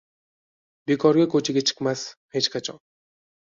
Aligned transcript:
Bekorga 0.93 1.27
ko‘chaga 1.35 1.65
chiqmas 1.69 2.07
hech 2.37 2.51
qachon 2.59 2.85